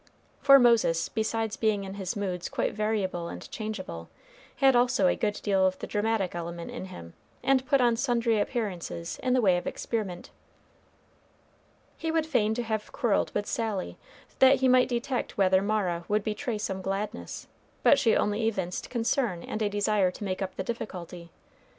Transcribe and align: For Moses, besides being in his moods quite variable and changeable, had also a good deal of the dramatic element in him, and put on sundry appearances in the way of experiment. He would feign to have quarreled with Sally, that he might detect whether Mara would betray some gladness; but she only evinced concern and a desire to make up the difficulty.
For 0.41 0.57
Moses, 0.57 1.09
besides 1.09 1.57
being 1.57 1.83
in 1.83 1.93
his 1.93 2.15
moods 2.15 2.49
quite 2.49 2.73
variable 2.73 3.27
and 3.27 3.47
changeable, 3.51 4.09
had 4.55 4.75
also 4.75 5.05
a 5.05 5.15
good 5.15 5.39
deal 5.43 5.67
of 5.67 5.77
the 5.77 5.85
dramatic 5.85 6.33
element 6.33 6.71
in 6.71 6.85
him, 6.85 7.13
and 7.43 7.63
put 7.67 7.81
on 7.81 7.95
sundry 7.95 8.39
appearances 8.39 9.19
in 9.21 9.33
the 9.33 9.41
way 9.41 9.57
of 9.57 9.67
experiment. 9.67 10.31
He 11.99 12.09
would 12.09 12.25
feign 12.25 12.55
to 12.55 12.63
have 12.63 12.91
quarreled 12.91 13.29
with 13.35 13.45
Sally, 13.45 13.95
that 14.39 14.55
he 14.61 14.67
might 14.67 14.89
detect 14.89 15.37
whether 15.37 15.61
Mara 15.61 16.03
would 16.07 16.23
betray 16.23 16.57
some 16.57 16.81
gladness; 16.81 17.45
but 17.83 17.99
she 17.99 18.15
only 18.17 18.47
evinced 18.47 18.89
concern 18.89 19.43
and 19.43 19.61
a 19.61 19.69
desire 19.69 20.09
to 20.09 20.23
make 20.23 20.41
up 20.41 20.55
the 20.55 20.63
difficulty. 20.63 21.29